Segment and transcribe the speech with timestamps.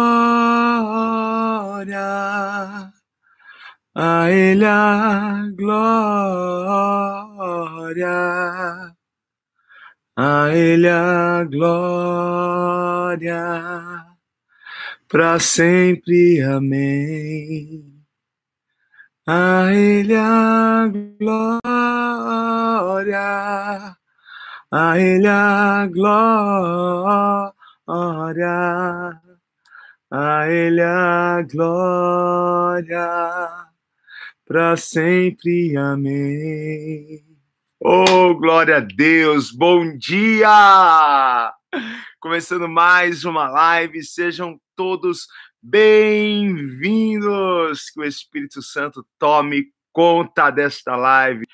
[3.93, 5.75] a Ele a glória,
[10.17, 13.35] a Ele a glória,
[15.07, 16.41] para sempre.
[16.41, 17.93] Amém.
[19.27, 20.87] A Ele a
[21.19, 21.61] glória,
[24.71, 27.54] a Ele a glória
[27.87, 29.21] glória,
[30.09, 33.07] a Ele a glória,
[34.43, 35.77] para sempre.
[35.77, 37.23] Amém.
[37.79, 41.53] Oh, glória a Deus, bom dia!
[42.19, 45.27] Começando mais uma live, sejam todos
[45.61, 46.71] bem-vindos.
[47.91, 51.45] Que o Espírito Santo tome conta desta live,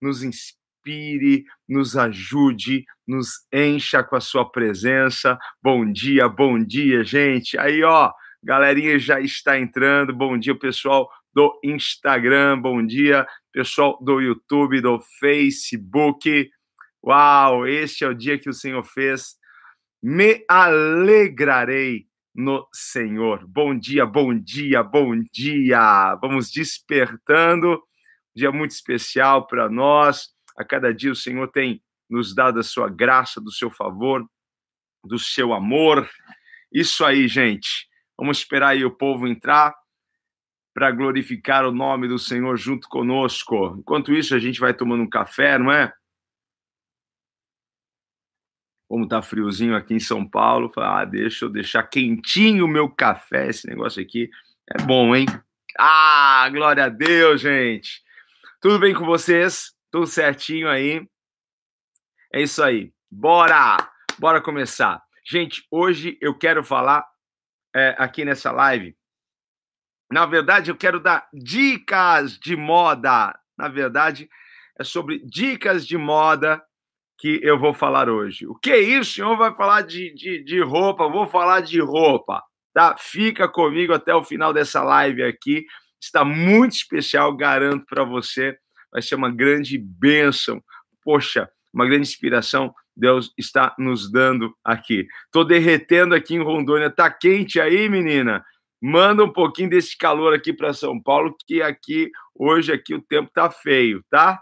[0.00, 5.38] nos inspire inspire, nos ajude, nos encha com a sua presença.
[5.62, 7.58] Bom dia, bom dia, gente.
[7.58, 10.14] Aí, ó, galerinha já está entrando.
[10.14, 12.60] Bom dia, pessoal do Instagram.
[12.60, 16.50] Bom dia, pessoal do YouTube, do Facebook.
[17.02, 19.36] Uau, este é o dia que o Senhor fez.
[20.02, 23.46] Me alegrarei no Senhor.
[23.46, 26.14] Bom dia, bom dia, bom dia.
[26.16, 27.82] Vamos despertando.
[28.34, 30.30] Dia muito especial para nós.
[30.56, 31.82] A cada dia o Senhor tem
[32.14, 34.24] nos dado a sua graça, do seu favor,
[35.04, 36.08] do seu amor.
[36.72, 37.88] Isso aí, gente.
[38.16, 39.74] Vamos esperar aí o povo entrar
[40.72, 43.76] para glorificar o nome do Senhor junto conosco.
[43.78, 45.92] Enquanto isso, a gente vai tomando um café, não é?
[48.88, 53.48] Como tá friozinho aqui em São Paulo, ah, deixa eu deixar quentinho o meu café.
[53.48, 54.30] Esse negócio aqui
[54.70, 55.26] é bom, hein?
[55.78, 58.02] Ah, glória a Deus, gente.
[58.60, 59.72] Tudo bem com vocês?
[59.90, 61.04] Tudo certinho aí.
[62.34, 62.92] É isso aí.
[63.08, 63.76] Bora!
[64.18, 65.00] Bora começar.
[65.24, 67.06] Gente, hoje eu quero falar
[67.72, 68.96] é, aqui nessa live.
[70.10, 73.38] Na verdade, eu quero dar dicas de moda.
[73.56, 74.28] Na verdade,
[74.76, 76.60] é sobre dicas de moda
[77.20, 78.48] que eu vou falar hoje.
[78.48, 79.12] O que é isso?
[79.12, 82.42] O senhor vai falar de, de, de roupa, vou falar de roupa,
[82.72, 82.96] tá?
[82.98, 85.64] Fica comigo até o final dessa live aqui.
[86.02, 88.58] Está muito especial, garanto para você
[88.90, 90.60] vai ser uma grande bênção.
[91.04, 95.06] Poxa, uma grande inspiração Deus está nos dando aqui.
[95.32, 98.44] Tô derretendo aqui em Rondônia, tá quente aí, menina?
[98.80, 103.30] Manda um pouquinho desse calor aqui para São Paulo, que aqui hoje aqui o tempo
[103.32, 104.40] tá feio, tá?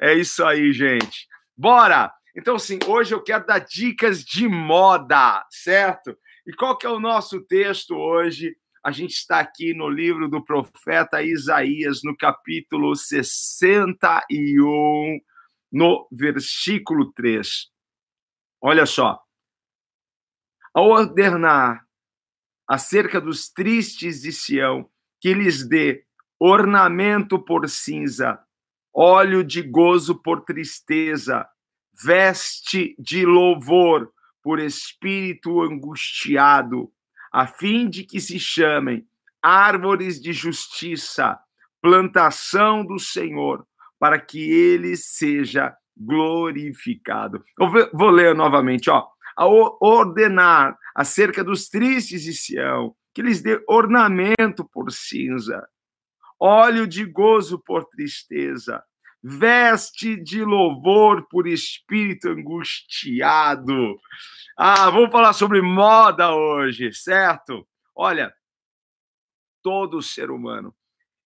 [0.00, 1.26] É isso aí, gente.
[1.56, 2.12] Bora!
[2.36, 6.16] Então, sim, hoje eu quero dar dicas de moda, certo?
[6.44, 8.56] E qual que é o nosso texto hoje?
[8.84, 15.20] A gente está aqui no livro do profeta Isaías, no capítulo 61,
[15.74, 17.68] no versículo 3.
[18.60, 19.20] Olha só.
[20.72, 21.84] Ao ordenar
[22.66, 24.88] acerca dos tristes de Sião,
[25.20, 26.04] que lhes dê
[26.38, 28.38] ornamento por cinza,
[28.94, 31.44] óleo de gozo por tristeza,
[31.92, 34.12] veste de louvor
[34.44, 36.92] por espírito angustiado,
[37.32, 39.08] a fim de que se chamem
[39.42, 41.36] árvores de justiça,
[41.82, 43.66] plantação do Senhor,
[44.04, 47.42] para que ele seja glorificado.
[47.58, 49.08] Eu vou ler novamente, ó.
[49.34, 55.66] A ordenar acerca dos tristes de Sião, que lhes dê ornamento por cinza,
[56.38, 58.84] óleo de gozo por tristeza,
[59.22, 63.98] veste de louvor por espírito angustiado.
[64.54, 67.66] Ah, vamos falar sobre moda hoje, certo?
[67.96, 68.34] Olha,
[69.62, 70.74] todo ser humano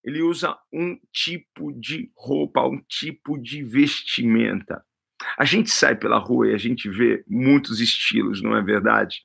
[0.08, 4.84] ele usa um tipo de roupa, um tipo de vestimenta.
[5.36, 9.22] A gente sai pela rua e a gente vê muitos estilos, não é verdade?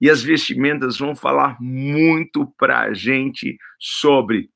[0.00, 4.50] E as vestimentas vão falar muito para a gente sobre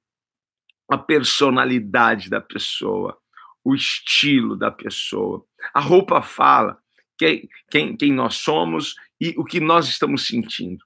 [0.91, 3.19] a personalidade da pessoa,
[3.65, 5.44] o estilo da pessoa.
[5.75, 6.78] A roupa fala
[7.19, 10.84] quem, quem, quem nós somos e o que nós estamos sentindo.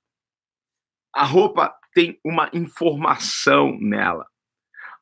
[1.14, 4.26] A roupa tem uma informação nela,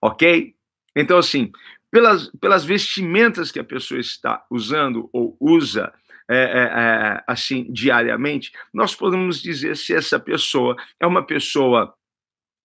[0.00, 0.54] ok?
[0.96, 1.50] Então, assim,
[1.90, 5.92] pelas, pelas vestimentas que a pessoa está usando ou usa,
[6.30, 11.94] é, é, é, assim, diariamente, nós podemos dizer se essa pessoa é uma pessoa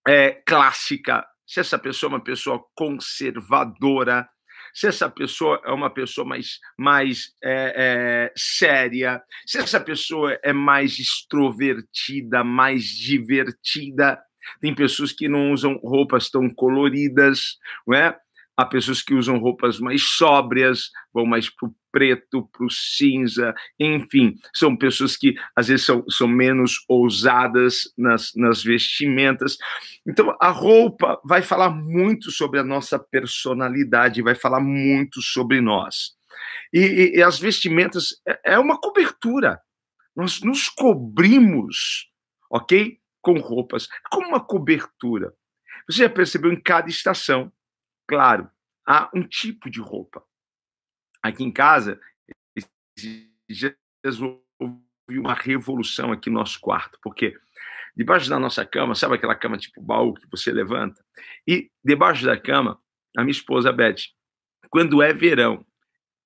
[0.05, 4.27] é, clássica, se essa pessoa é uma pessoa conservadora,
[4.73, 10.51] se essa pessoa é uma pessoa mais, mais é, é, séria, se essa pessoa é
[10.51, 14.21] mais extrovertida, mais divertida.
[14.59, 17.57] Tem pessoas que não usam roupas tão coloridas,
[17.87, 18.17] não é?
[18.55, 23.53] há pessoas que usam roupas mais sóbrias, vão mais para o preto, para o cinza,
[23.79, 29.57] enfim, são pessoas que às vezes são, são menos ousadas nas, nas vestimentas.
[30.07, 36.13] Então, a roupa vai falar muito sobre a nossa personalidade, vai falar muito sobre nós.
[36.71, 39.59] E, e, e as vestimentas é, é uma cobertura.
[40.15, 42.09] Nós nos cobrimos,
[42.49, 42.97] ok?
[43.23, 45.33] Com roupas, como uma cobertura.
[45.89, 47.51] Você já percebeu em cada estação,
[48.07, 48.49] claro,
[48.85, 50.23] há um tipo de roupa.
[51.21, 51.99] Aqui em casa,
[54.59, 57.35] houve uma revolução aqui no nosso quarto, porque
[57.95, 61.03] debaixo da nossa cama, sabe aquela cama tipo baú que você levanta?
[61.47, 62.79] E debaixo da cama,
[63.17, 64.09] a minha esposa Beth,
[64.69, 65.65] quando é verão,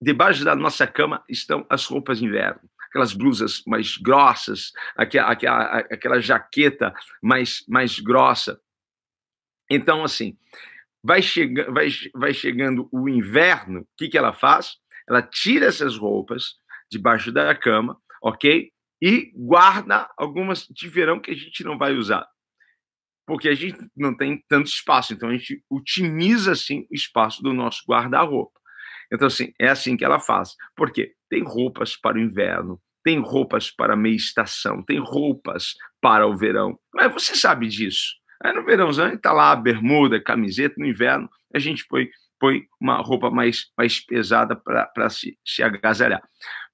[0.02, 5.78] debaixo da nossa cama estão as roupas de inverno, aquelas blusas mais grossas, aquela, aquela,
[5.80, 8.60] aquela jaqueta mais, mais grossa.
[9.70, 10.36] Então, assim,
[11.04, 14.78] vai, chega, vai, vai chegando o inverno, o que, que ela faz?
[15.08, 16.56] Ela tira essas roupas
[16.90, 18.72] debaixo da cama, ok?
[19.02, 22.28] E guarda algumas de verão que a gente não vai usar.
[23.28, 27.54] Porque a gente não tem tanto espaço, então a gente otimiza assim o espaço do
[27.54, 28.58] nosso guarda-roupa.
[29.12, 30.56] Então, assim, é assim que ela faz.
[30.76, 36.36] Porque tem roupas para o inverno, tem roupas para meia estação, tem roupas para o
[36.36, 36.78] verão.
[36.94, 38.16] Mas você sabe disso.
[38.44, 43.32] Aí no verãozão está lá bermuda, camiseta, no inverno a gente põe, põe uma roupa
[43.32, 46.22] mais, mais pesada para se, se agasalhar.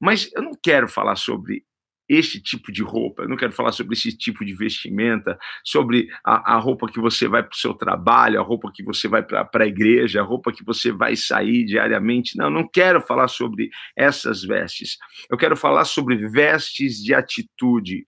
[0.02, 1.64] Mas eu não quero falar sobre
[2.08, 6.56] este tipo de roupa, eu não quero falar sobre esse tipo de vestimenta, sobre a,
[6.56, 9.50] a roupa que você vai para o seu trabalho, a roupa que você vai para
[9.54, 12.38] a igreja, a roupa que você vai sair diariamente.
[12.38, 14.98] Não, não quero falar sobre essas vestes.
[15.30, 18.06] Eu quero falar sobre vestes de atitude,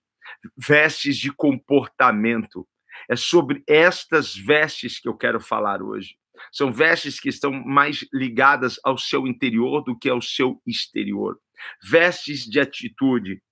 [0.56, 2.66] vestes de comportamento.
[3.10, 6.16] É sobre estas vestes que eu quero falar hoje.
[6.52, 11.38] São vestes que estão mais ligadas ao seu interior do que ao seu exterior.
[11.82, 13.42] Vestes de atitude,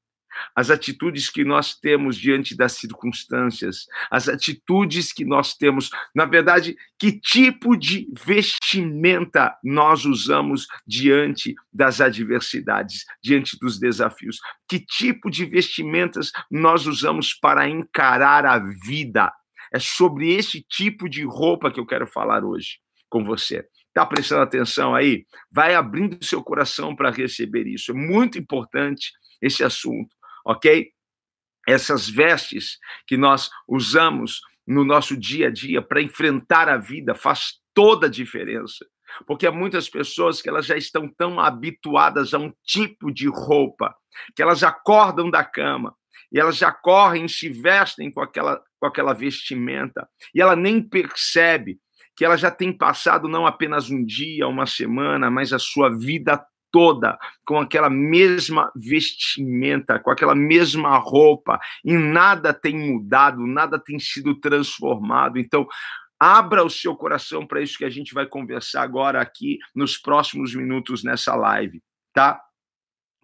[0.54, 6.76] as atitudes que nós temos diante das circunstâncias, as atitudes que nós temos, na verdade,
[6.98, 14.38] que tipo de vestimenta nós usamos diante das adversidades, diante dos desafios,
[14.68, 19.32] que tipo de vestimentas nós usamos para encarar a vida.
[19.72, 22.78] É sobre esse tipo de roupa que eu quero falar hoje
[23.08, 23.66] com você.
[23.88, 25.24] Está prestando atenção aí?
[25.52, 27.92] Vai abrindo seu coração para receber isso.
[27.92, 30.13] É muito importante esse assunto
[30.44, 30.90] ok?
[31.66, 37.60] Essas vestes que nós usamos no nosso dia a dia para enfrentar a vida faz
[37.72, 38.86] toda a diferença.
[39.26, 43.94] Porque há muitas pessoas que elas já estão tão habituadas a um tipo de roupa,
[44.34, 45.94] que elas acordam da cama
[46.32, 51.78] e elas já correm, se vestem com aquela, com aquela vestimenta, e ela nem percebe
[52.16, 56.44] que ela já tem passado não apenas um dia, uma semana, mas a sua vida
[56.74, 57.16] toda
[57.46, 64.34] com aquela mesma vestimenta, com aquela mesma roupa, e nada tem mudado, nada tem sido
[64.40, 65.38] transformado.
[65.38, 65.68] Então,
[66.18, 70.52] abra o seu coração para isso que a gente vai conversar agora aqui nos próximos
[70.52, 71.80] minutos nessa live,
[72.12, 72.40] tá?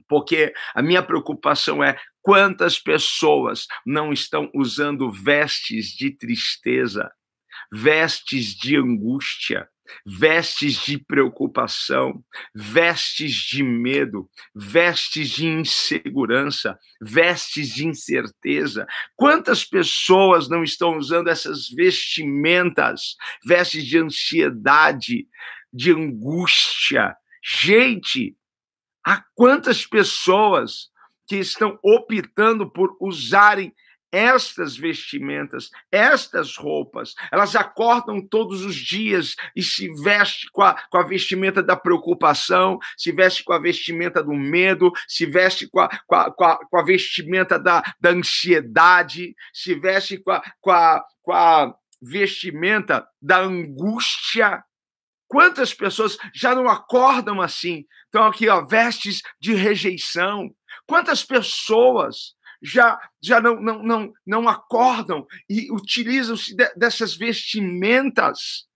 [0.08, 7.10] Porque a minha preocupação é quantas pessoas não estão usando vestes de tristeza,
[7.72, 9.68] vestes de angústia,
[10.06, 12.22] vestes de preocupação,
[12.54, 18.86] vestes de medo, vestes de insegurança, vestes de incerteza.
[19.16, 25.26] Quantas pessoas não estão usando essas vestimentas, vestes de ansiedade,
[25.72, 27.16] de angústia?
[27.42, 28.36] Gente,
[29.04, 30.90] há quantas pessoas
[31.26, 33.72] que estão optando por usarem
[34.12, 40.98] estas vestimentas, estas roupas, elas acordam todos os dias e se veste com a, com
[40.98, 45.88] a vestimenta da preocupação, se veste com a vestimenta do medo, se veste com a,
[46.06, 50.70] com a, com a, com a vestimenta da, da ansiedade, se veste com a, com,
[50.70, 54.62] a, com a vestimenta da angústia.
[55.28, 57.84] Quantas pessoas já não acordam assim?
[58.08, 60.50] Então, aqui, ó, vestes de rejeição.
[60.86, 68.68] Quantas pessoas já, já não, não, não, não acordam e utilizam-se de, dessas vestimentas.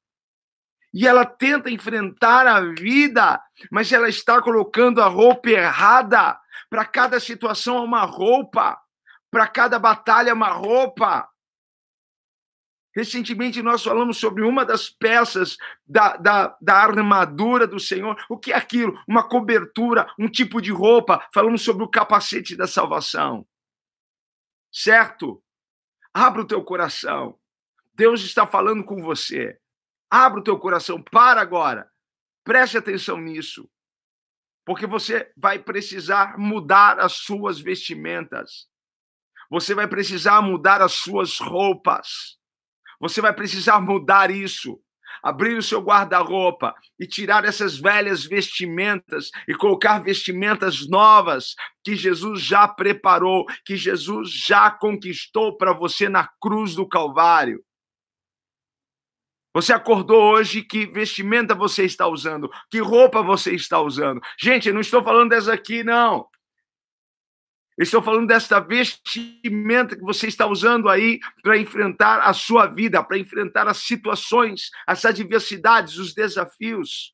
[0.93, 6.39] E ela tenta enfrentar a vida, mas ela está colocando a roupa errada.
[6.71, 8.81] Para cada situação, uma roupa.
[9.31, 11.29] Para cada batalha, uma roupa.
[12.95, 18.17] Recentemente nós falamos sobre uma das peças da, da, da, armadura do Senhor.
[18.31, 18.97] O que é aquilo?
[19.09, 21.27] Uma cobertura, um tipo de roupa.
[21.35, 23.45] Falamos sobre o capacete da salvação
[24.75, 25.41] certo?
[26.13, 27.39] Abra o teu coração.
[27.95, 29.57] Deus está falando com você.
[30.11, 31.89] Abra o teu coração, para agora.
[32.43, 33.71] Preste atenção nisso.
[34.65, 38.69] Porque você vai precisar mudar as suas vestimentas.
[39.51, 42.39] Você vai precisar mudar as suas roupas.
[43.01, 44.83] Você vai precisar mudar isso.
[45.25, 52.43] Abrir o seu guarda-roupa e tirar essas velhas vestimentas e colocar vestimentas novas que Jesus
[52.43, 57.65] já preparou, que Jesus já conquistou para você na cruz do Calvário.
[59.55, 62.51] Você acordou hoje, que vestimenta você está usando?
[62.69, 64.21] Que roupa você está usando?
[64.39, 66.27] Gente, eu não estou falando dessa aqui, não.
[67.83, 73.19] Estou falando desta vestimenta que você está usando aí para enfrentar a sua vida, para
[73.19, 77.13] enfrentar as situações, as adversidades, os desafios.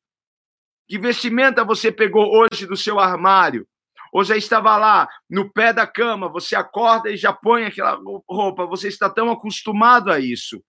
[0.87, 3.67] Que vestimenta você pegou hoje do seu armário?
[4.13, 7.99] Ou já estava lá no pé da cama, você acorda e já põe aquela
[8.29, 10.61] roupa, você está tão acostumado a isso.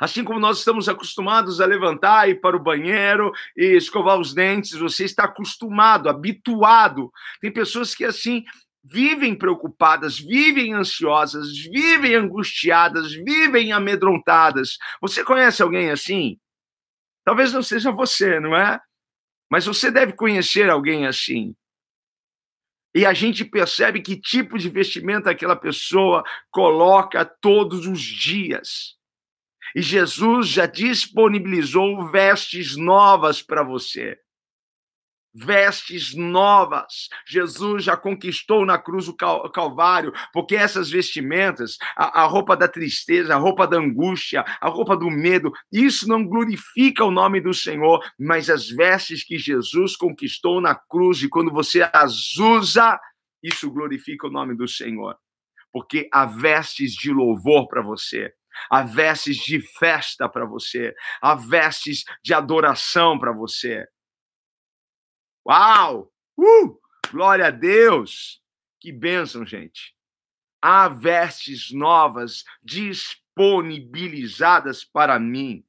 [0.00, 4.72] Assim como nós estamos acostumados a levantar, ir para o banheiro e escovar os dentes,
[4.72, 7.12] você está acostumado, habituado.
[7.40, 8.44] Tem pessoas que assim
[8.84, 14.76] vivem preocupadas, vivem ansiosas, vivem angustiadas, vivem amedrontadas.
[15.00, 16.38] Você conhece alguém assim?
[17.24, 18.78] Talvez não seja você, não é?
[19.50, 21.56] Mas você deve conhecer alguém assim.
[22.94, 28.96] E a gente percebe que tipo de vestimenta aquela pessoa coloca todos os dias.
[29.74, 34.20] E Jesus já disponibilizou vestes novas para você.
[35.34, 37.08] Vestes novas.
[37.26, 43.34] Jesus já conquistou na cruz o Calvário, porque essas vestimentas, a, a roupa da tristeza,
[43.34, 48.00] a roupa da angústia, a roupa do medo, isso não glorifica o nome do Senhor,
[48.18, 52.98] mas as vestes que Jesus conquistou na cruz, e quando você as usa,
[53.42, 55.16] isso glorifica o nome do Senhor.
[55.72, 58.32] Porque há vestes de louvor para você
[58.70, 63.86] há vestes de festa para você, há vestes de adoração para você.
[65.46, 66.10] Uau!
[66.38, 66.78] Uh!
[67.10, 68.40] Glória a Deus!
[68.80, 69.94] Que bênção, gente.
[70.60, 75.62] Há vestes novas disponibilizadas para mim.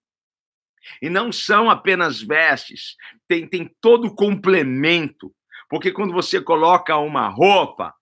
[1.01, 2.95] E não são apenas vestes,
[3.27, 5.33] tem, tem todo o complemento.
[5.69, 7.93] Porque quando você coloca uma roupa,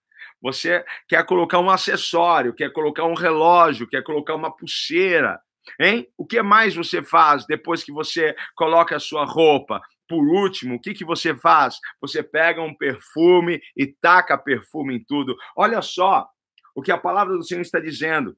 [0.42, 5.40] você quer colocar um acessório, quer colocar um relógio, quer colocar uma pulseira,
[5.80, 6.08] hein?
[6.18, 9.82] O que mais você faz depois que você coloca a sua roupa?
[10.08, 11.80] Por último, o que, que você faz?
[12.02, 15.36] Você pega um perfume e taca perfume em tudo.
[15.56, 16.28] Olha só
[16.76, 18.38] o que a palavra do Senhor está dizendo: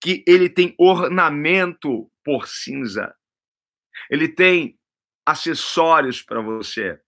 [0.00, 3.14] que ele tem ornamento por cinza,
[4.10, 4.78] ele tem
[5.24, 7.00] acessórios para você.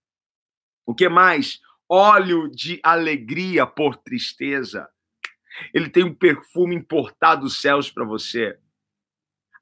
[0.85, 1.59] O que mais?
[1.91, 4.87] óleo de alegria por tristeza.
[5.73, 8.57] Ele tem um perfume importado dos céus para você.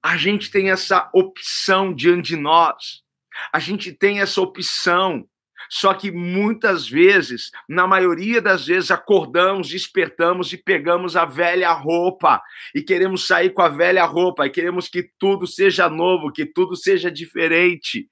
[0.03, 3.03] A gente tem essa opção diante de nós.
[3.51, 5.25] A gente tem essa opção.
[5.69, 12.41] Só que muitas vezes, na maioria das vezes, acordamos, despertamos e pegamos a velha roupa
[12.74, 16.75] e queremos sair com a velha roupa e queremos que tudo seja novo, que tudo
[16.75, 18.08] seja diferente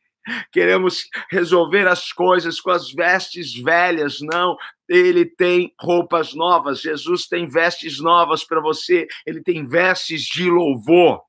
[0.51, 4.19] queremos resolver as coisas com as vestes velhas.
[4.21, 4.55] Não,
[4.87, 6.81] ele tem roupas novas.
[6.81, 11.21] Jesus tem vestes novas para você, ele tem vestes de louvor.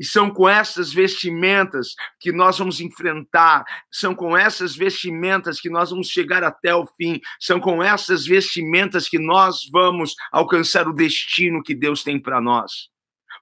[0.00, 5.90] E são com essas vestimentas que nós vamos enfrentar, são com essas vestimentas que nós
[5.90, 11.62] vamos chegar até o fim, são com essas vestimentas que nós vamos alcançar o destino
[11.62, 12.88] que Deus tem para nós.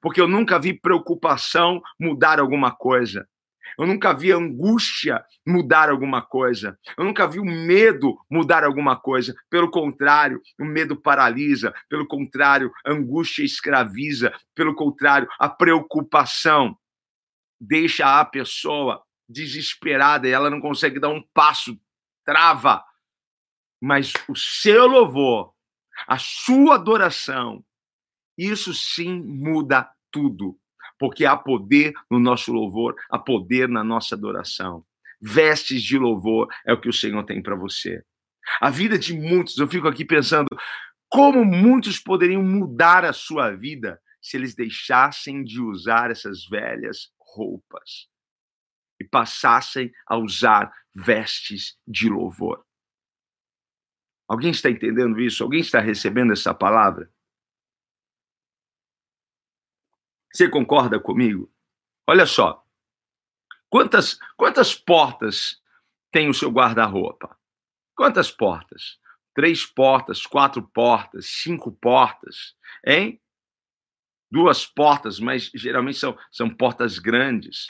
[0.03, 3.25] Porque eu nunca vi preocupação mudar alguma coisa.
[3.78, 6.76] Eu nunca vi a angústia mudar alguma coisa.
[6.97, 9.37] Eu nunca vi o medo mudar alguma coisa.
[9.49, 11.73] Pelo contrário, o medo paralisa.
[11.88, 14.32] Pelo contrário, a angústia escraviza.
[14.52, 16.76] Pelo contrário, a preocupação
[17.61, 21.78] deixa a pessoa desesperada e ela não consegue dar um passo,
[22.25, 22.82] trava.
[23.80, 25.52] Mas o seu louvor,
[26.08, 27.64] a sua adoração,
[28.37, 30.58] isso sim muda tudo
[30.99, 34.85] porque há poder no nosso louvor, há poder na nossa adoração.
[35.21, 38.02] Vestes de louvor é o que o Senhor tem para você.
[38.61, 40.49] A vida de muitos, eu fico aqui pensando,
[41.09, 48.09] como muitos poderiam mudar a sua vida se eles deixassem de usar essas velhas roupas
[49.00, 52.64] e passassem a usar vestes de louvor.
[54.28, 55.43] Alguém está entendendo isso?
[55.43, 57.11] Alguém está recebendo essa palavra?
[60.38, 61.52] Você concorda comigo?
[62.07, 62.64] Olha só.
[63.68, 65.61] Quantas, quantas portas
[66.12, 67.37] tem o seu guarda-roupa?
[67.97, 69.00] Quantas portas?
[69.35, 72.54] Três portas, quatro portas, cinco portas,
[72.87, 73.21] hein?
[74.30, 77.66] Duas portas, mas geralmente são, são portas grandes.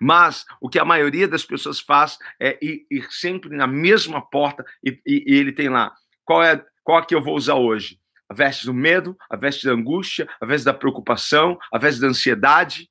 [0.00, 4.64] Mas o que a maioria das pessoas faz é ir, ir sempre na mesma porta
[4.82, 5.94] e, e, e, ele tem lá.
[6.24, 8.01] Qual é qual é que eu vou usar hoje?
[8.32, 12.06] A veste do medo, a veste da angústia, a veste da preocupação, a veste da
[12.06, 12.90] ansiedade.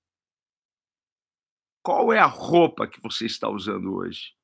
[1.81, 4.35] Qual é a roupa que você está usando hoje?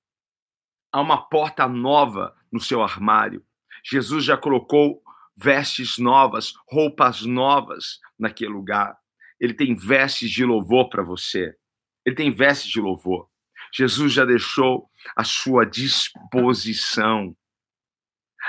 [0.91, 3.45] Há uma porta nova no seu armário.
[3.85, 5.03] Jesus já colocou
[5.35, 8.97] vestes novas, roupas novas naquele lugar.
[9.39, 11.55] Ele tem vestes de louvor para você.
[12.03, 13.29] Ele tem vestes de louvor.
[13.71, 17.37] Jesus já deixou a sua disposição.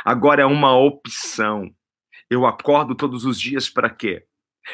[0.03, 1.77] Agora é uma opção.
[2.31, 4.27] Eu acordo todos os dias para quê?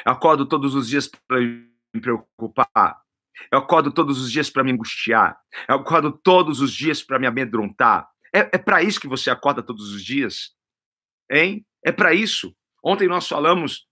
[0.05, 3.03] Eu acordo todos os dias para me preocupar.
[3.51, 5.39] Eu acordo todos os dias para me angustiar.
[5.69, 8.09] Eu acordo todos os dias para me amedrontar.
[8.33, 10.55] É, é para isso que você acorda todos os dias?
[11.31, 11.65] Hein?
[11.85, 12.57] É para isso.
[12.83, 13.87] Ontem nós falamos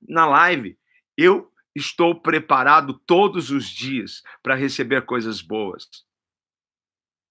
[0.00, 0.78] na live.
[1.16, 5.88] Eu estou preparado todos os dias para receber coisas boas.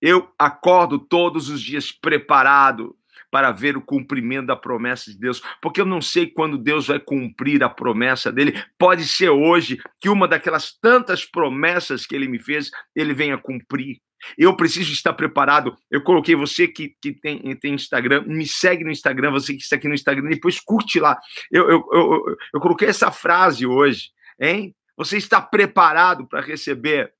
[0.01, 2.97] Eu acordo todos os dias preparado
[3.31, 6.99] para ver o cumprimento da promessa de Deus, porque eu não sei quando Deus vai
[6.99, 8.61] cumprir a promessa dele.
[8.77, 14.01] Pode ser hoje que uma daquelas tantas promessas que ele me fez, ele venha cumprir.
[14.37, 15.75] Eu preciso estar preparado.
[15.89, 19.75] Eu coloquei você que, que tem, tem Instagram, me segue no Instagram, você que está
[19.75, 21.17] aqui no Instagram, depois curte lá.
[21.51, 24.09] Eu, eu, eu, eu coloquei essa frase hoje,
[24.39, 24.75] hein?
[24.97, 27.13] Você está preparado para receber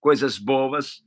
[0.00, 1.02] coisas boas?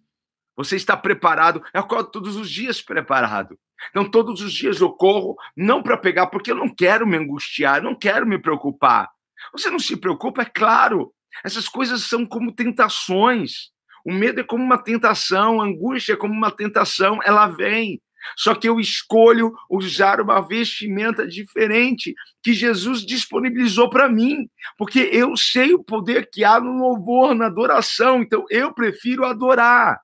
[0.56, 1.64] Você está preparado?
[1.74, 3.58] Eu acordo todos os dias preparado.
[3.90, 7.82] Então, todos os dias eu corro, não para pegar, porque eu não quero me angustiar,
[7.82, 9.10] não quero me preocupar.
[9.52, 11.14] Você não se preocupa, é claro.
[11.44, 13.72] Essas coisas são como tentações.
[14.06, 18.02] O medo é como uma tentação, a angústia é como uma tentação, ela vem.
[18.38, 25.36] Só que eu escolho usar uma vestimenta diferente que Jesus disponibilizou para mim, porque eu
[25.36, 30.00] sei o poder que há no louvor, na adoração, então eu prefiro adorar.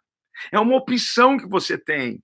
[0.52, 2.22] É uma opção que você tem.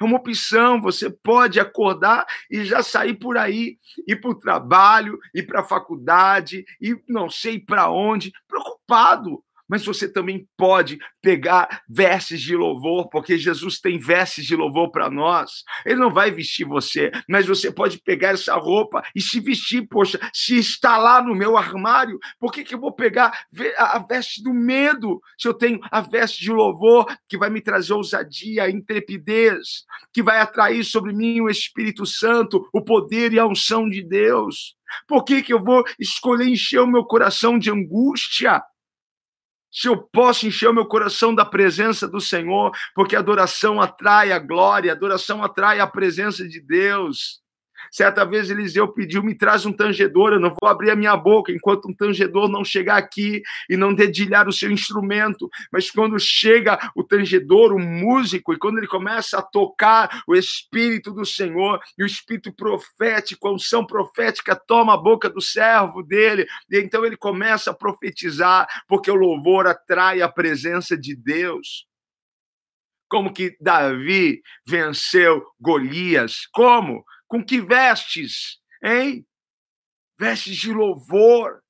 [0.00, 5.18] É uma opção, você pode acordar e já sair por aí, ir para o trabalho,
[5.34, 11.82] ir para a faculdade, e não sei para onde, preocupado, mas você também pode pegar
[11.88, 15.64] vestes de louvor, porque Jesus tem vestes de louvor para nós.
[15.84, 19.86] Ele não vai vestir você, mas você pode pegar essa roupa e se vestir.
[19.88, 23.32] Poxa, se está lá no meu armário, por que, que eu vou pegar
[23.78, 27.92] a veste do medo se eu tenho a veste de louvor que vai me trazer
[27.92, 33.88] ousadia, intrepidez, que vai atrair sobre mim o Espírito Santo, o poder e a unção
[33.88, 34.76] de Deus?
[35.06, 38.62] Por que, que eu vou escolher encher o meu coração de angústia?
[39.70, 44.38] Se eu posso encher o meu coração da presença do Senhor, porque adoração atrai a
[44.38, 47.40] glória, adoração atrai a presença de Deus.
[47.90, 51.52] Certa vez Eliseu pediu: me traz um tangedor, eu não vou abrir a minha boca
[51.52, 55.48] enquanto um tangedor não chegar aqui e não dedilhar o seu instrumento.
[55.72, 61.12] Mas quando chega o tangedor, o músico, e quando ele começa a tocar o Espírito
[61.12, 66.46] do Senhor, e o Espírito profético, a unção profética toma a boca do servo dele,
[66.70, 71.86] e então ele começa a profetizar, porque o louvor atrai a presença de Deus.
[73.08, 76.46] Como que Davi venceu Golias?
[76.52, 77.04] Como?
[77.28, 79.26] Com que vestes, hein?
[80.18, 81.62] Vestes de louvor.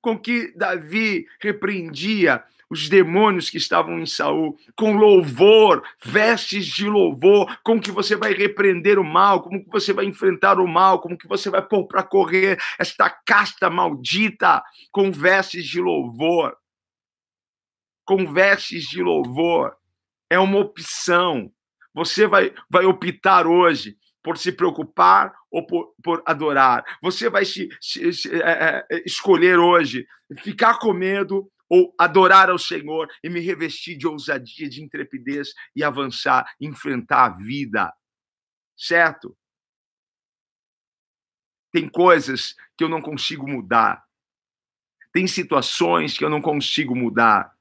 [0.00, 7.58] Com que Davi repreendia os demônios que estavam em Saul, com louvor, vestes de louvor,
[7.62, 11.16] como que você vai repreender o mal, como que você vai enfrentar o mal, como
[11.16, 16.56] que você vai pôr para correr esta casta maldita com vestes de louvor.
[18.04, 19.76] Com vestes de louvor.
[20.30, 21.50] É uma opção.
[21.94, 26.84] Você vai, vai optar hoje por se preocupar ou por, por adorar.
[27.00, 30.06] Você vai se, se, se é, é, escolher hoje
[30.42, 35.82] ficar com medo ou adorar ao Senhor e me revestir de ousadia, de intrepidez e
[35.82, 37.92] avançar, enfrentar a vida.
[38.76, 39.36] Certo?
[41.72, 44.02] Tem coisas que eu não consigo mudar.
[45.12, 47.57] Tem situações que eu não consigo mudar.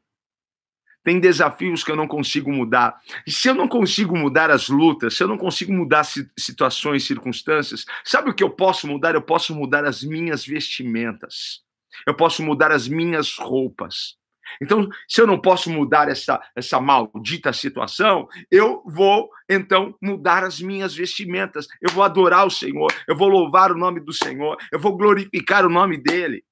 [1.08, 3.00] Tem desafios que eu não consigo mudar.
[3.26, 6.06] E se eu não consigo mudar as lutas, se eu não consigo mudar
[6.38, 9.16] situações, circunstâncias, sabe o que eu posso mudar?
[9.16, 11.62] Eu posso mudar as minhas vestimentas.
[12.06, 14.18] Eu posso mudar as minhas roupas.
[14.62, 20.60] Então, se eu não posso mudar essa, essa maldita situação, eu vou então mudar as
[20.60, 21.68] minhas vestimentas.
[21.82, 25.66] Eu vou adorar o Senhor, eu vou louvar o nome do Senhor, eu vou glorificar
[25.66, 26.44] o nome dele.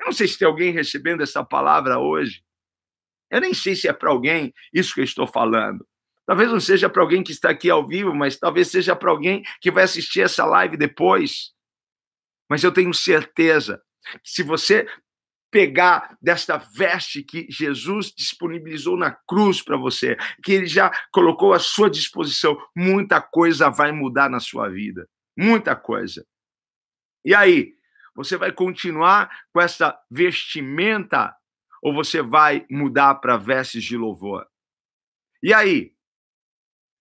[0.00, 2.42] Eu não sei se tem alguém recebendo essa palavra hoje.
[3.30, 5.86] Eu nem sei se é para alguém isso que eu estou falando.
[6.26, 9.42] Talvez não seja para alguém que está aqui ao vivo, mas talvez seja para alguém
[9.60, 11.52] que vai assistir essa live depois.
[12.48, 13.82] Mas eu tenho certeza
[14.22, 14.86] que se você
[15.50, 21.58] pegar desta veste que Jesus disponibilizou na cruz para você, que ele já colocou à
[21.58, 25.08] sua disposição, muita coisa vai mudar na sua vida.
[25.36, 26.24] Muita coisa.
[27.24, 27.74] E aí,
[28.14, 31.34] você vai continuar com essa vestimenta
[31.82, 34.46] ou você vai mudar para vestes de louvor?
[35.42, 35.94] E aí?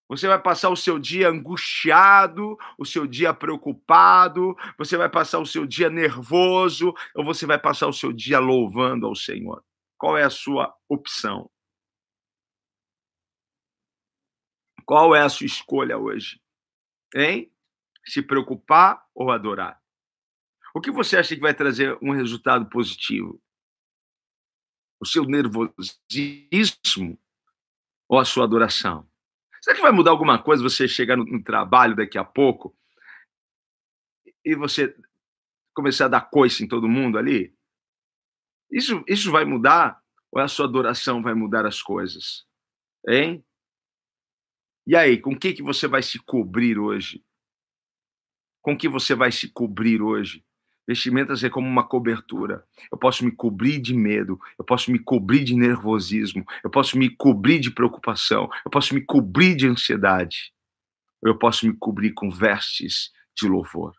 [0.08, 5.46] Você vai passar o seu dia angustiado, o seu dia preocupado, você vai passar o
[5.46, 9.64] seu dia nervoso, ou você vai passar o seu dia louvando ao Senhor?
[9.98, 11.50] Qual é a sua opção?
[14.84, 16.42] Qual é a sua escolha hoje?
[17.14, 17.54] Hein?
[18.04, 19.80] Se preocupar ou adorar?
[20.74, 23.40] O que você acha que vai trazer um resultado positivo?
[25.00, 27.18] O seu nervosismo
[28.08, 29.10] ou a sua adoração?
[29.62, 32.76] Será que vai mudar alguma coisa você chegar no, no trabalho daqui a pouco
[34.44, 34.96] e você
[35.74, 37.56] começar a dar coice em todo mundo ali?
[38.72, 42.46] Isso, isso vai mudar ou a sua adoração vai mudar as coisas?
[43.08, 43.44] Hein?
[44.86, 47.24] E aí, com que, que você vai se cobrir hoje?
[48.62, 50.44] Com que você vai se cobrir hoje?
[50.90, 52.66] Vestimentas é como uma cobertura.
[52.92, 57.16] Eu posso me cobrir de medo, eu posso me cobrir de nervosismo, eu posso me
[57.16, 60.52] cobrir de preocupação, eu posso me cobrir de ansiedade,
[61.22, 63.96] eu posso me cobrir com vestes de louvor.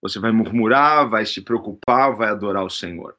[0.00, 3.18] Você vai murmurar, vai se preocupar, vai adorar o Senhor.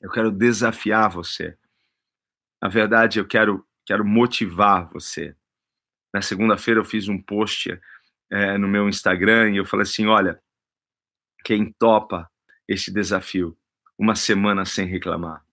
[0.00, 1.58] Eu quero desafiar você.
[2.62, 5.34] Na verdade, eu quero, quero motivar você.
[6.14, 7.76] Na segunda-feira eu fiz um post
[8.30, 10.40] é, no meu Instagram e eu falei assim: olha,
[11.44, 12.30] quem topa
[12.68, 13.56] esse desafio,
[13.98, 15.44] uma semana sem reclamar,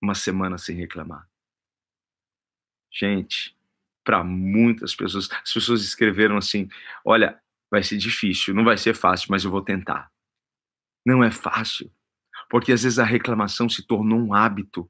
[0.00, 1.28] uma semana sem reclamar.
[2.90, 3.56] Gente,
[4.04, 6.68] para muitas pessoas, as pessoas escreveram assim:
[7.04, 10.10] olha, vai ser difícil, não vai ser fácil, mas eu vou tentar.
[11.04, 11.90] Não é fácil,
[12.48, 14.88] porque às vezes a reclamação se tornou um hábito,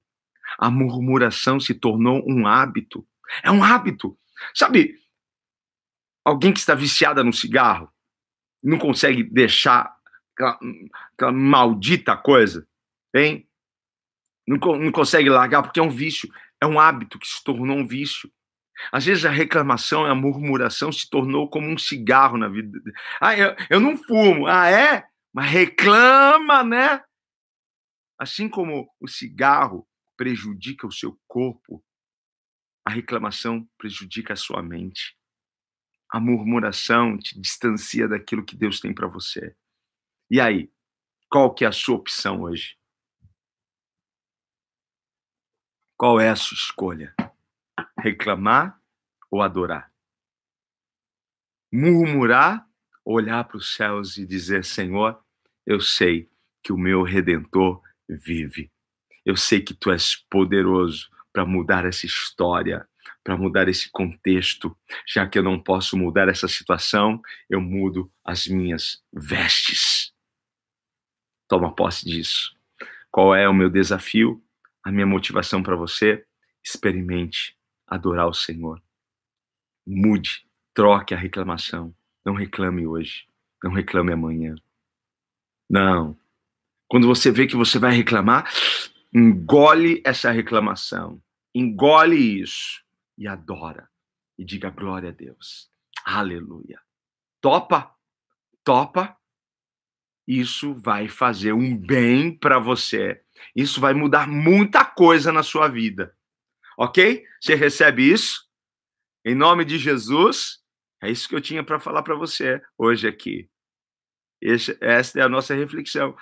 [0.58, 3.06] a murmuração se tornou um hábito.
[3.42, 4.18] É um hábito.
[4.54, 4.98] Sabe,
[6.24, 7.92] alguém que está viciada no cigarro,
[8.62, 9.94] não consegue deixar
[10.34, 10.58] aquela,
[11.14, 12.66] aquela maldita coisa,
[13.14, 13.48] hein?
[14.46, 16.28] Não, não consegue largar porque é um vício,
[16.60, 18.30] é um hábito que se tornou um vício.
[18.90, 22.78] Às vezes a reclamação, a murmuração se tornou como um cigarro na vida.
[23.20, 24.46] Ah, eu, eu não fumo.
[24.46, 25.06] Ah, é?
[25.32, 27.02] Mas reclama, né?
[28.18, 31.84] Assim como o cigarro prejudica o seu corpo,
[32.84, 35.16] a reclamação prejudica a sua mente.
[36.12, 39.56] A murmuração te distancia daquilo que Deus tem para você.
[40.30, 40.70] E aí,
[41.30, 42.76] qual que é a sua opção hoje?
[45.96, 47.14] Qual é a sua escolha?
[47.98, 48.78] Reclamar
[49.30, 49.90] ou adorar?
[51.72, 52.68] Murmurar,
[53.02, 55.18] olhar para os céus e dizer: Senhor,
[55.64, 56.30] eu sei
[56.62, 58.70] que o meu redentor vive.
[59.24, 62.86] Eu sei que tu és poderoso para mudar essa história
[63.22, 64.76] para mudar esse contexto.
[65.06, 70.12] Já que eu não posso mudar essa situação, eu mudo as minhas vestes.
[71.48, 72.56] Toma posse disso.
[73.10, 74.42] Qual é o meu desafio?
[74.82, 76.24] A minha motivação para você?
[76.64, 78.82] Experimente adorar o Senhor.
[79.86, 81.94] Mude, troque a reclamação.
[82.24, 83.26] Não reclame hoje,
[83.62, 84.54] não reclame amanhã.
[85.68, 86.16] Não.
[86.88, 88.50] Quando você vê que você vai reclamar,
[89.12, 91.20] engole essa reclamação.
[91.54, 92.81] Engole isso
[93.22, 93.88] e adora
[94.36, 95.70] e diga glória a Deus.
[96.04, 96.80] Aleluia.
[97.40, 97.94] Topa?
[98.64, 99.16] Topa?
[100.26, 103.22] Isso vai fazer um bem para você.
[103.54, 106.16] Isso vai mudar muita coisa na sua vida.
[106.76, 107.24] Ok?
[107.40, 108.48] Você recebe isso?
[109.24, 110.60] Em nome de Jesus.
[111.00, 113.48] É isso que eu tinha para falar para você hoje aqui.
[114.40, 116.16] Esse, essa é a nossa reflexão.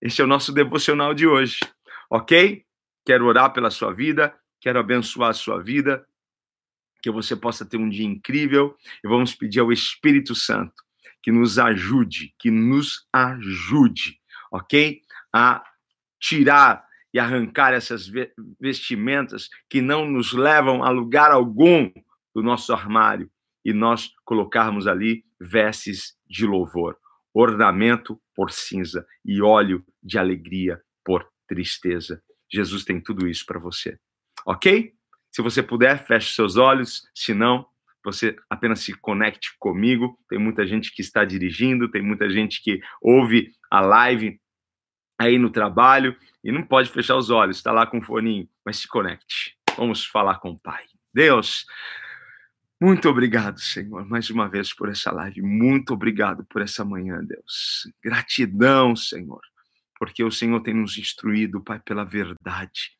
[0.00, 1.60] Esse é o nosso devocional de hoje.
[2.08, 2.64] Ok?
[3.04, 6.06] Quero orar pela sua vida Quero abençoar a sua vida,
[7.02, 10.86] que você possa ter um dia incrível e vamos pedir ao Espírito Santo
[11.22, 14.20] que nos ajude, que nos ajude,
[14.52, 15.00] ok?
[15.32, 15.60] A
[16.20, 18.08] tirar e arrancar essas
[18.60, 21.90] vestimentas que não nos levam a lugar algum
[22.32, 23.28] do nosso armário
[23.64, 26.96] e nós colocarmos ali vestes de louvor,
[27.34, 32.22] ornamento por cinza e óleo de alegria por tristeza.
[32.48, 33.98] Jesus tem tudo isso para você
[34.46, 34.94] ok?
[35.30, 37.66] Se você puder, feche seus olhos, se não,
[38.02, 40.18] você apenas se conecte comigo.
[40.28, 44.40] Tem muita gente que está dirigindo, tem muita gente que ouve a live
[45.18, 48.78] aí no trabalho e não pode fechar os olhos, está lá com o foninho, mas
[48.78, 49.56] se conecte.
[49.76, 50.84] Vamos falar com o Pai.
[51.12, 51.66] Deus,
[52.80, 55.40] Muito obrigado, Senhor, mais uma vez por essa live.
[55.40, 57.90] Muito obrigado por essa manhã, Deus.
[58.04, 59.40] Gratidão, Senhor,
[59.98, 62.90] porque o Senhor tem nos instruído, Pai, pela verdade.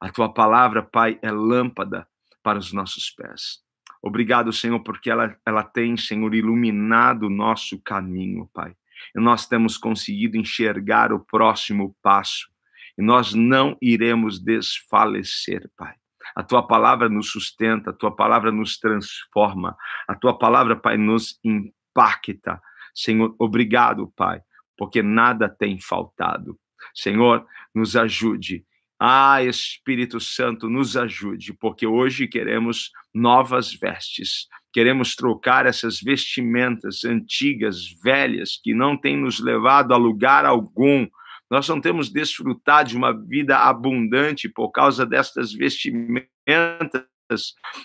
[0.00, 2.08] A tua palavra, Pai, é lâmpada
[2.42, 3.58] para os nossos pés.
[4.02, 8.74] Obrigado, Senhor, porque ela, ela tem, Senhor, iluminado o nosso caminho, Pai.
[9.14, 12.48] E nós temos conseguido enxergar o próximo passo.
[12.96, 15.94] E nós não iremos desfalecer, Pai.
[16.34, 19.76] A tua palavra nos sustenta, a tua palavra nos transforma,
[20.08, 22.60] a tua palavra, Pai, nos impacta.
[22.94, 24.40] Senhor, obrigado, Pai,
[24.78, 26.58] porque nada tem faltado.
[26.94, 28.64] Senhor, nos ajude
[29.02, 34.46] ah, Espírito Santo, nos ajude, porque hoje queremos novas vestes.
[34.70, 41.08] Queremos trocar essas vestimentas antigas, velhas, que não têm nos levado a lugar algum.
[41.50, 46.28] Nós não temos desfrutado de uma vida abundante por causa destas vestimentas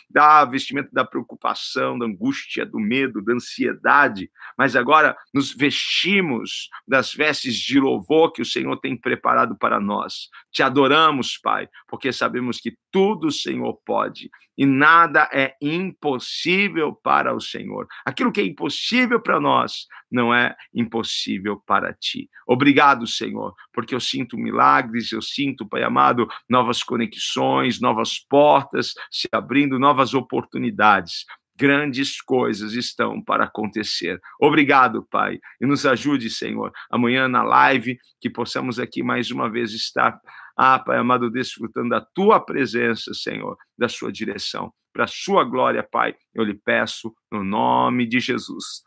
[0.10, 7.14] da vestimenta da preocupação, da angústia, do medo, da ansiedade, mas agora nos vestimos das
[7.14, 10.30] vestes de louvor que o Senhor tem preparado para nós.
[10.52, 17.36] Te adoramos, Pai, porque sabemos que tudo o Senhor pode e nada é impossível para
[17.36, 17.88] o Senhor.
[18.06, 22.30] Aquilo que é impossível para nós não é impossível para ti.
[22.48, 29.28] Obrigado, Senhor, porque eu sinto milagres, eu sinto, Pai amado, novas conexões, novas portas se
[29.32, 31.26] abrindo, novas oportunidades
[31.58, 34.20] grandes coisas estão para acontecer.
[34.42, 39.72] Obrigado, Pai, e nos ajude, Senhor, amanhã na live, que possamos aqui mais uma vez
[39.72, 40.20] estar,
[40.58, 44.74] ah, Pai amado, desfrutando da tua presença, Senhor, da sua direção.
[44.94, 48.82] Para a sua glória, Pai, eu lhe peço no nome de Jesus.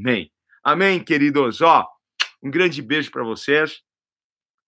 [0.00, 0.32] Amém.
[0.64, 1.60] Amém, queridos.
[1.60, 1.86] Ó,
[2.42, 3.82] um grande beijo para vocês.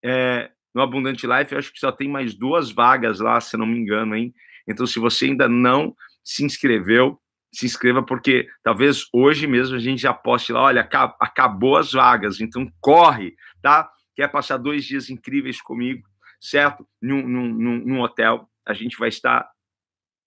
[0.04, 3.66] É, no Abundante Life, eu acho que só tem mais duas vagas lá, se não
[3.66, 4.34] me engano, hein?
[4.68, 7.18] Então, se você ainda não se inscreveu,
[7.54, 10.82] se inscreva, porque talvez hoje mesmo a gente já poste lá, olha,
[11.20, 13.90] acabou as vagas, então corre, tá?
[14.14, 16.06] Quer passar dois dias incríveis comigo,
[16.42, 16.86] certo?
[17.02, 19.50] Num, num, num hotel, a gente vai estar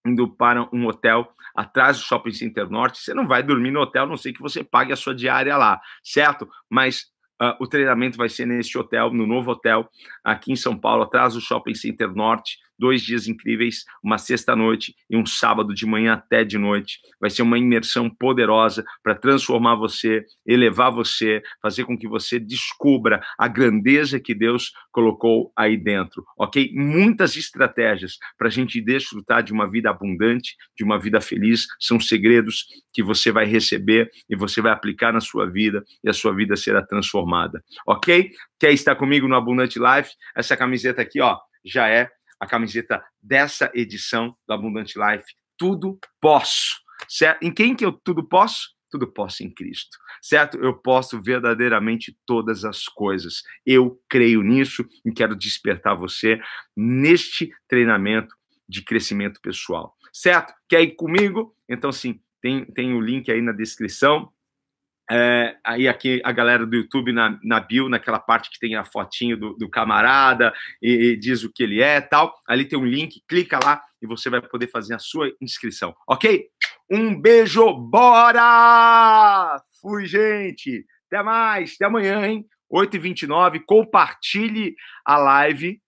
[0.04, 2.98] indo para um hotel atrás do Shopping Center Norte.
[2.98, 5.56] Você não vai dormir no hotel, a não sei que você pague a sua diária
[5.56, 6.48] lá, certo?
[6.68, 7.06] Mas
[7.40, 9.88] uh, o treinamento vai ser neste hotel, no novo hotel,
[10.22, 15.16] aqui em São Paulo, atrás do Shopping Center Norte dois dias incríveis, uma sexta-noite e
[15.16, 16.98] um sábado de manhã até de noite.
[17.18, 23.22] Vai ser uma imersão poderosa para transformar você, elevar você, fazer com que você descubra
[23.38, 26.72] a grandeza que Deus colocou aí dentro, ok?
[26.74, 31.98] Muitas estratégias para a gente desfrutar de uma vida abundante, de uma vida feliz, são
[31.98, 36.34] segredos que você vai receber e você vai aplicar na sua vida e a sua
[36.34, 38.30] vida será transformada, ok?
[38.60, 40.10] Quer estar comigo no Abundante Life?
[40.36, 45.34] Essa camiseta aqui, ó, já é a camiseta dessa edição do Abundante Life.
[45.56, 46.82] Tudo posso.
[47.08, 47.42] Certo?
[47.42, 48.74] Em quem que eu tudo posso?
[48.90, 50.56] Tudo posso em Cristo, certo?
[50.58, 53.42] Eu posso verdadeiramente todas as coisas.
[53.66, 56.40] Eu creio nisso e quero despertar você
[56.76, 58.36] neste treinamento
[58.68, 60.54] de crescimento pessoal, certo?
[60.68, 61.56] Quer ir comigo?
[61.68, 64.32] Então, sim, tem, tem o link aí na descrição
[65.10, 68.84] é, aí aqui a galera do YouTube na, na bio, naquela parte que tem a
[68.84, 72.34] fotinho do, do camarada e, e, diz o que ele é tal.
[72.48, 76.46] Ali tem um link, clica lá e você vai poder fazer a sua inscrição, ok?
[76.90, 79.60] Um beijo, bora!
[79.80, 80.86] Fui, gente!
[81.06, 82.46] Até mais, até amanhã, hein?
[82.72, 85.80] 8h29, compartilhe a live,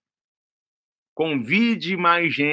[1.13, 2.45] convide mais gente.